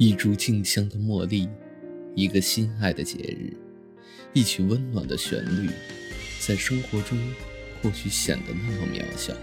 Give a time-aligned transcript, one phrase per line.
[0.00, 1.46] 一株静香的茉莉，
[2.14, 3.52] 一个心爱的节日，
[4.32, 5.68] 一曲温暖的旋律，
[6.40, 7.18] 在生活中
[7.82, 9.34] 或许显得那么渺小，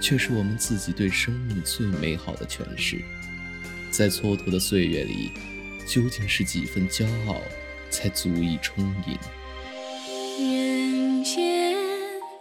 [0.00, 3.02] 却是我们自己对生命最美好的诠释。
[3.90, 5.32] 在蹉跎的岁月里，
[5.84, 7.40] 究竟是几分骄傲，
[7.90, 9.18] 才足以充盈？
[10.38, 11.74] 人间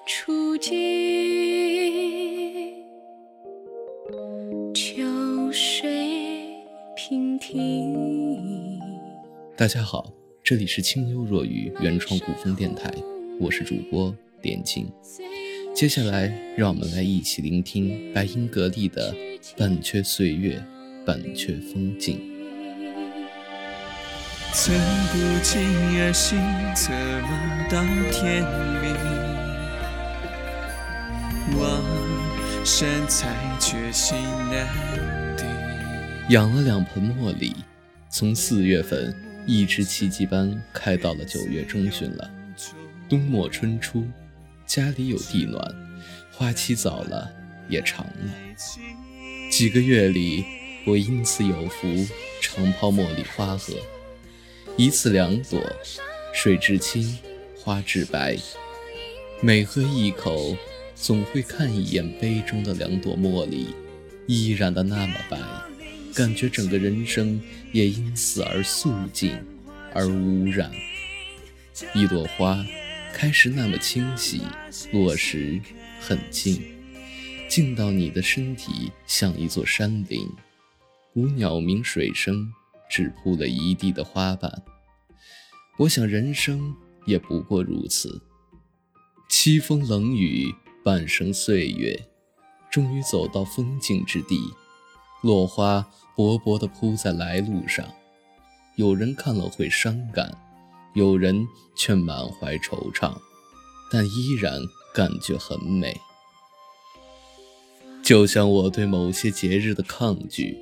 [0.06, 0.78] 初静，
[9.62, 10.12] 大家好，
[10.44, 12.92] 这里是清幽若雨原创古风电台，
[13.40, 14.12] 我是主播
[14.42, 14.92] 点睛。
[15.76, 19.14] 接下来，让我们来一起聆听白英格丽的
[19.56, 20.60] 《半阙岁月，
[21.06, 22.18] 半阙风景》。
[24.52, 24.76] 寸
[25.12, 25.62] 步惊
[26.00, 26.40] 而行，
[26.74, 27.30] 策马
[27.70, 28.42] 到天
[28.82, 28.90] 明。
[31.60, 31.62] 望
[32.66, 33.08] 山
[33.94, 34.18] 心
[34.50, 34.66] 难
[35.38, 35.46] 定。
[36.32, 37.54] 养了两盆茉莉，
[38.10, 39.14] 从四月份
[39.46, 42.30] 一直奇迹般开到了九月中旬了。
[43.10, 44.06] 冬末春初，
[44.66, 45.76] 家里有地暖，
[46.32, 47.30] 花期早了
[47.68, 48.34] 也长了。
[49.50, 50.46] 几个月里，
[50.86, 51.88] 我因此有福
[52.42, 53.74] 常泡茉莉花喝。
[54.78, 55.62] 一次两朵，
[56.34, 57.18] 水至清，
[57.58, 58.38] 花至白。
[59.42, 60.56] 每喝一口，
[60.96, 63.76] 总会看一眼杯中的两朵茉莉，
[64.28, 65.38] 依然的那么白，
[66.16, 69.38] 感觉整个人生也因此而肃静，
[69.94, 70.72] 而无染。
[71.94, 72.66] 一朵花
[73.14, 74.42] 开时那么清晰，
[74.92, 75.60] 落时
[76.00, 76.62] 很静，
[77.50, 80.30] 静到你的身体像一座山林，
[81.14, 82.52] 无鸟鸣水声。
[82.94, 84.52] 只铺了一地的花瓣。
[85.78, 88.22] 我想人生也不过如此。
[89.30, 91.98] 凄风冷雨，半生岁月，
[92.70, 94.42] 终于走到风景之地。
[95.22, 97.86] 落花薄薄地铺在来路上，
[98.76, 100.38] 有人看了会伤感，
[100.94, 103.16] 有人却满怀惆怅，
[103.92, 104.60] 但依然
[104.94, 105.96] 感觉很美。
[108.04, 110.58] 就像我对某些节日的抗拒，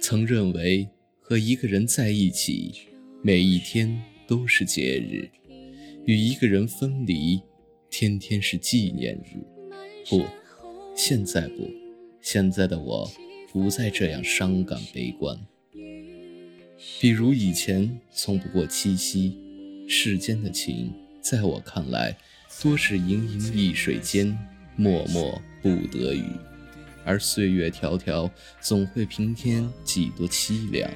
[0.00, 0.88] 曾认为。
[1.24, 2.74] 和一个人在一起，
[3.22, 5.30] 每一天都是节日；
[6.04, 7.40] 与一个人分离，
[7.88, 9.42] 天天是纪念日。
[10.10, 10.26] 不，
[10.94, 11.70] 现在不，
[12.20, 13.10] 现在的我
[13.52, 15.38] 不再这样伤感悲观。
[17.00, 19.36] 比如以前从不过七夕，
[19.88, 22.16] 世间的情，在我看来，
[22.62, 24.26] 多是盈盈一水间，
[24.74, 26.24] 脉脉不得语。
[27.04, 28.30] 而岁月迢迢，
[28.60, 30.90] 总会平添几多凄凉。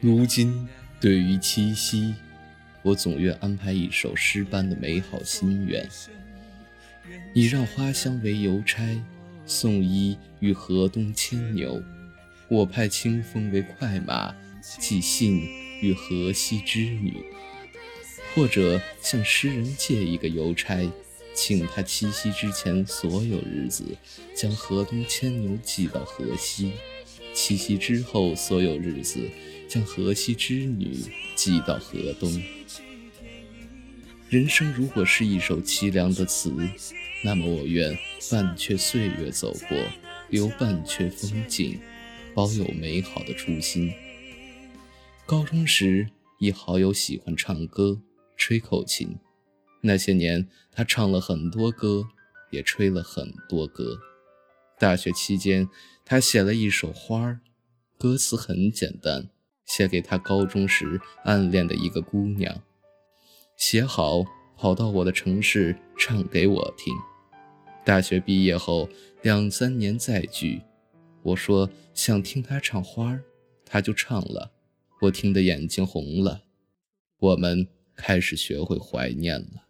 [0.00, 0.66] 如今，
[1.00, 2.14] 对于七夕，
[2.82, 5.86] 我总愿安排一首诗般的美好心愿：
[7.34, 8.82] 你让花香为邮差，
[9.48, 11.82] 送衣与河东牵牛；
[12.48, 14.34] 我派清风为快马，
[14.78, 15.40] 寄信
[15.80, 17.24] 与河西织女。
[18.34, 20.78] 或者向诗人借一个邮差。
[21.34, 23.84] 请他七夕之前所有日子，
[24.34, 26.72] 将河东牵牛寄到河西；
[27.32, 29.20] 七夕之后所有日子，
[29.68, 30.96] 将河西织女
[31.36, 32.42] 寄到河东。
[34.28, 36.52] 人生如果是一首凄凉的词，
[37.24, 37.96] 那么我愿
[38.30, 39.76] 半阙岁月走过，
[40.28, 41.80] 留半阙风景，
[42.34, 43.92] 保有美好的初心。
[45.26, 46.08] 高中时，
[46.38, 48.00] 一好友喜欢唱歌，
[48.36, 49.16] 吹口琴。
[49.80, 52.04] 那些年，他唱了很多歌，
[52.50, 53.98] 也吹了很多歌。
[54.78, 55.68] 大学期间，
[56.04, 57.40] 他写了一首《花儿》，
[58.00, 59.28] 歌词很简单，
[59.66, 62.62] 写给他高中时暗恋的一个姑娘。
[63.56, 64.24] 写好，
[64.58, 66.92] 跑到我的城市唱给我听。
[67.84, 68.88] 大学毕业后
[69.22, 70.60] 两三年再聚，
[71.22, 73.16] 我说想听他唱《花儿》，
[73.64, 74.50] 他就唱了，
[75.00, 76.42] 我听得眼睛红了。
[77.20, 79.62] 我们开始学会怀念了。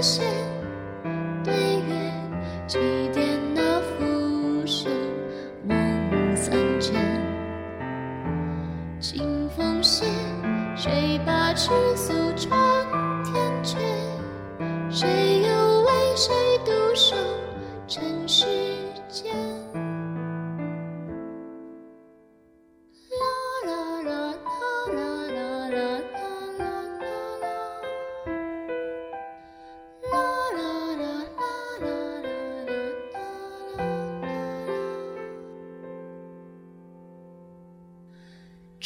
[0.00, 0.39] 自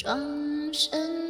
[0.04, 1.23] 转身。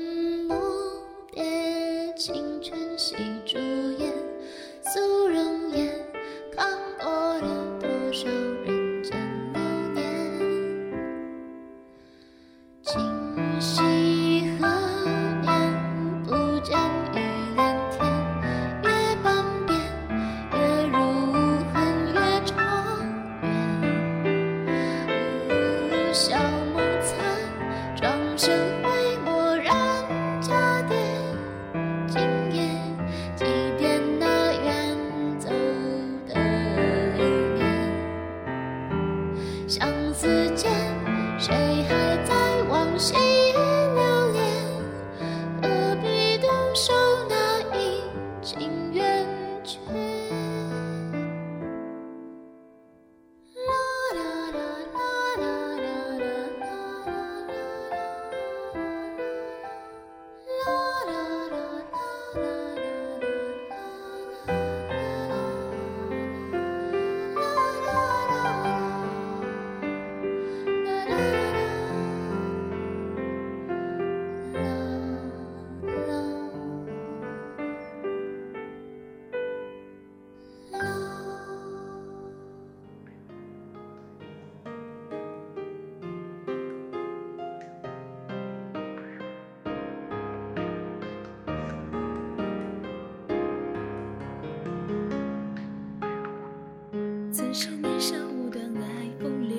[97.44, 99.58] 曾是年少无端爱风流，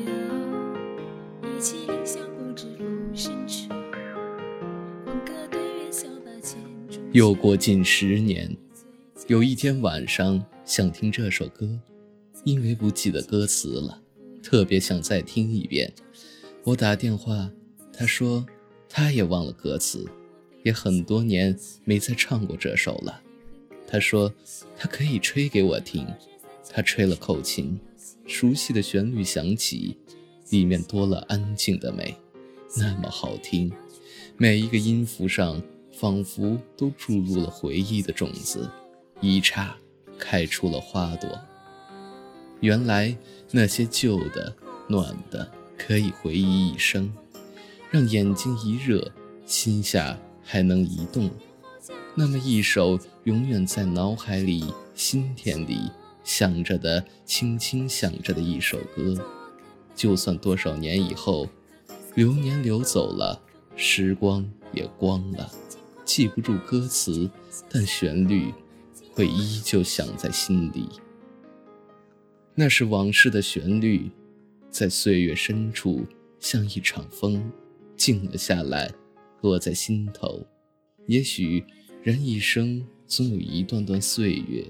[1.43, 3.69] 一起凌香不知浮生处。
[7.11, 8.57] 又过近十年，
[9.27, 11.79] 有一天晚上想听这首歌，
[12.43, 14.01] 因为不记得歌词了，
[14.41, 15.93] 特别想再听一遍。
[16.63, 17.51] 我打电话，
[17.93, 18.43] 他说
[18.89, 20.03] 他也忘了歌词，
[20.63, 23.21] 也很多年没再唱过这首了。
[23.87, 24.33] 他说
[24.75, 26.07] 他可以吹给我听，
[26.69, 27.79] 他吹了口琴，
[28.27, 29.97] 熟悉的旋律响起，
[30.49, 32.15] 里面多了安静的美，
[32.77, 33.71] 那么好听，
[34.37, 35.61] 每一个音符上
[35.93, 38.69] 仿佛都注入了回忆的种子，
[39.21, 39.75] 一刹
[40.17, 41.39] 开出了花朵。
[42.61, 43.15] 原来
[43.51, 44.53] 那些旧的、
[44.87, 47.11] 暖的，可以回忆一生，
[47.91, 49.11] 让眼睛一热，
[49.45, 51.29] 心下还能移动。
[52.15, 54.63] 那么一首永远在脑海里、
[54.95, 55.91] 心田里
[56.25, 59.15] 想着的、轻轻想着的一首歌，
[59.95, 61.47] 就算多少年以后，
[62.15, 63.39] 流年流走了，
[63.75, 65.49] 时光也光了，
[66.03, 67.29] 记不住歌词，
[67.69, 68.51] 但旋律
[69.13, 70.89] 会依旧响在心里。
[72.55, 74.09] 那是往事的旋律，
[74.71, 76.05] 在岁月深处，
[76.39, 77.51] 像一场风，
[77.95, 78.91] 静了下来，
[79.41, 80.43] 落在心头。
[81.05, 81.63] 也许
[82.01, 84.65] 人一生总有一段段岁月，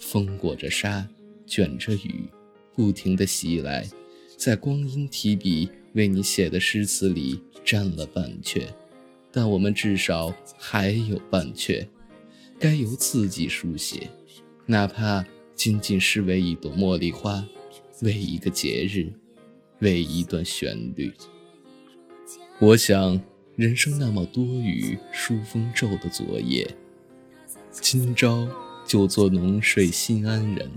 [0.00, 1.06] 风裹着沙，
[1.46, 2.24] 卷着雨，
[2.74, 3.88] 不停地袭来，
[4.36, 8.62] 在光阴提笔为你写的诗词里占了半阙，
[9.30, 11.86] 但我们至少还有半阙，
[12.58, 14.10] 该由自己书写，
[14.66, 17.46] 哪怕仅仅是为一朵茉莉花，
[18.02, 19.12] 为一个节日，
[19.78, 21.12] 为一段旋律。
[22.58, 23.20] 我想。
[23.56, 26.66] 人生那么多雨疏风骤的昨夜，
[27.72, 28.48] 今朝
[28.90, 30.68] 就做浓睡心安人，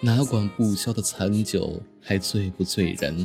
[0.00, 3.24] 哪管不消的残酒还醉不醉人？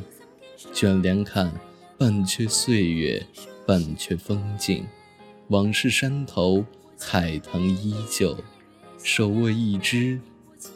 [0.72, 1.52] 卷帘看，
[1.98, 3.26] 半阙岁月，
[3.66, 4.86] 半阙风景，
[5.48, 6.64] 往事山头，
[7.00, 8.38] 海棠依旧，
[9.02, 10.20] 手握一枝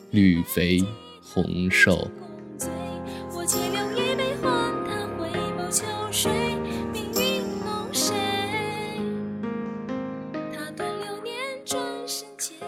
[0.10, 0.84] 绿肥
[1.22, 2.10] 红瘦。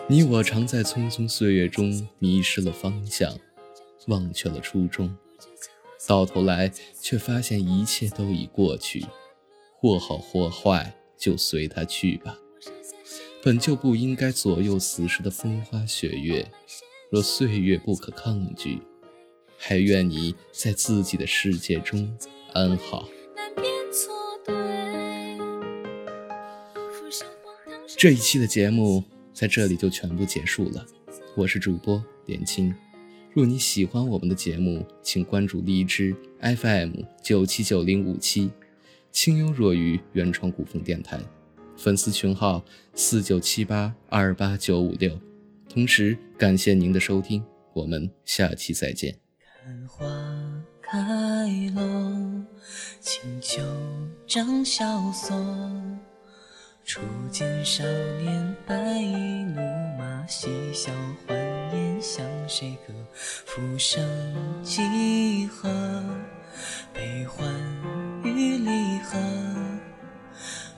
[0.10, 3.38] 你我常在匆匆岁月中迷失了方向，
[4.08, 5.14] 忘却了初衷，
[6.08, 6.72] 到头来
[7.02, 9.06] 却发现一切都已过去，
[9.82, 12.38] 或好或坏，就随它去吧。
[13.44, 16.50] 本就不应该左右此时的风花雪月，
[17.12, 18.80] 若岁月不可抗拒，
[19.58, 22.18] 还愿你在自己的世界中
[22.54, 23.10] 安好。
[27.98, 29.04] 这一期的节目
[29.38, 30.84] 在这里就全部结束了，
[31.36, 32.74] 我是主播点青。
[33.36, 38.50] 若你喜欢我们的节目，请关注荔枝 FM 九七九零五七，
[39.12, 41.22] 清幽若愚原创古风电台，
[41.75, 42.65] 粉丝群号
[42.96, 45.15] 四九七八二八九五六。
[45.70, 49.20] 同时感谢您的收听，我们下期再见。
[49.88, 50.08] 花
[50.82, 50.98] 开
[51.75, 52.44] 喽，
[53.00, 53.62] 清秋
[54.25, 56.00] 长萧松。
[56.88, 57.84] 初见少
[58.17, 59.60] 年白衣怒
[60.00, 60.89] 马，嬉笑
[61.27, 61.38] 欢
[61.74, 62.94] 颜向谁歌？
[63.13, 64.01] 浮生
[64.63, 65.70] 几何？
[66.94, 67.46] 悲欢
[68.24, 69.20] 与离合。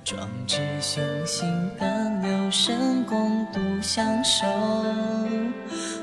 [0.03, 1.47] 壮志雄心
[1.79, 4.47] 敢留神，共度相守。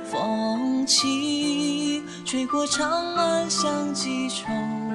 [0.04, 4.85] 风起，吹过长安响几重。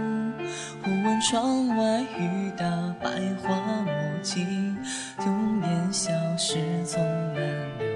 [1.22, 2.66] 窗外雨打，
[3.00, 3.12] 百
[3.42, 4.75] 花莫尽。
[5.24, 7.00] 永年消逝从
[7.34, 7.44] 难
[7.78, 7.88] 留，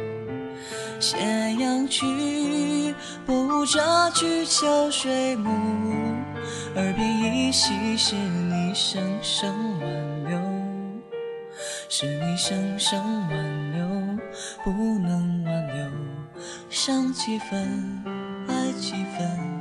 [0.99, 1.17] 斜
[1.59, 2.93] 阳去，
[3.25, 5.49] 不遮去秋水暮。
[6.75, 10.39] 耳边依稀是你声声挽留，
[11.89, 13.87] 是你声声挽留，
[14.63, 15.89] 不能挽留。
[16.69, 18.03] 伤几分，
[18.47, 19.54] 爱几分。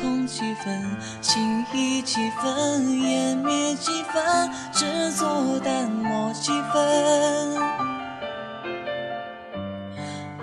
[0.00, 7.58] 痛几分，情意几分，湮灭几分，执着淡漠几分，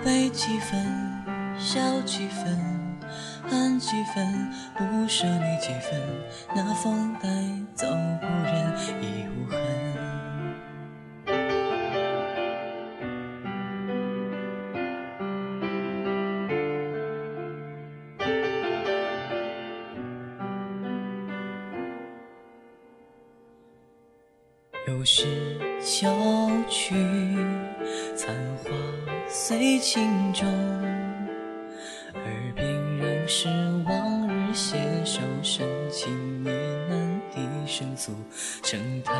[0.04, 0.84] 悲几分，
[1.58, 2.98] 笑几分，
[3.48, 6.00] 恨几分，不舍你几分，
[6.54, 7.28] 那风带
[7.74, 7.86] 走
[8.20, 9.95] 故人已无痕。
[25.08, 25.24] 是
[25.80, 26.08] 秋
[26.68, 26.96] 去，
[28.16, 28.34] 残
[28.64, 28.70] 花
[29.28, 30.44] 随情中，
[32.12, 32.24] 耳
[32.56, 32.66] 边
[32.98, 33.46] 仍是
[33.84, 36.50] 往日携手深情呢
[36.90, 38.10] 喃低声诉，
[38.64, 39.14] 城台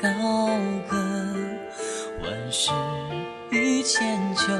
[0.00, 0.08] 高
[0.88, 0.96] 歌，
[2.22, 2.70] 万事
[3.50, 4.52] 与千秋，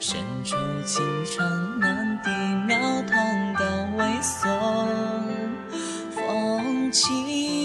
[0.00, 2.30] 深愁情长难抵，
[2.66, 3.62] 庙堂高
[3.98, 4.48] 危松，
[6.12, 7.61] 风起。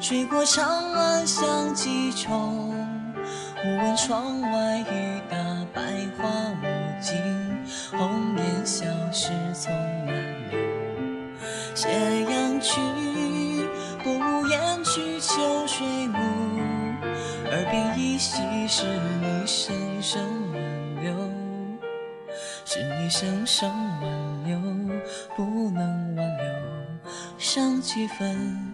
[0.00, 2.72] 吹过长安响几重，
[3.60, 5.36] 忽闻窗外雨打，
[5.74, 5.82] 百
[6.16, 6.28] 花
[6.62, 7.16] 无尽，
[7.90, 9.72] 红颜消逝从
[10.06, 10.14] 难
[10.50, 10.58] 留。
[11.74, 11.88] 斜
[12.22, 12.80] 阳去，
[14.04, 16.18] 不言去秋水暮，
[17.50, 18.38] 耳边依稀
[18.68, 18.84] 是
[19.20, 21.12] 你声声挽留，
[22.64, 23.68] 是你声声
[24.00, 24.60] 挽留，
[25.36, 26.46] 不能挽留，
[27.36, 28.67] 伤几分。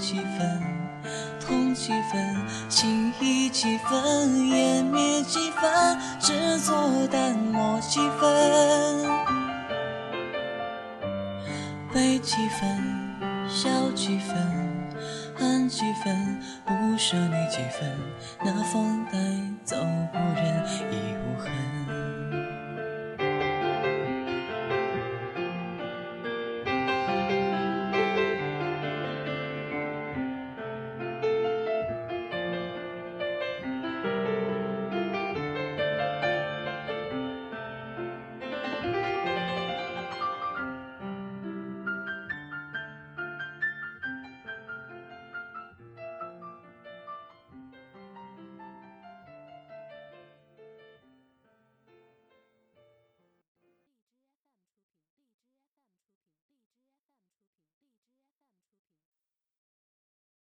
[0.00, 0.62] 几分，
[1.38, 2.36] 痛几分，
[2.70, 9.06] 情意几分，湮灭几分，执着淡漠几分，
[11.92, 12.82] 悲几分，
[13.46, 14.36] 笑几分，
[15.36, 17.98] 恨几分，不舍你几分，
[18.42, 19.18] 那风带
[19.64, 19.76] 走
[20.12, 21.89] 故人已无痕。